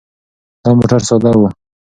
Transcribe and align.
دا 0.63 0.69
موټر 0.77 1.01
ساده 1.09 1.31
و. 1.39 1.41